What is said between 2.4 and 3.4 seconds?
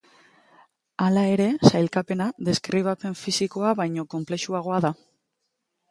deskribapen